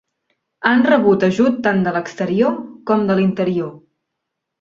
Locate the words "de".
1.87-1.93, 3.11-3.19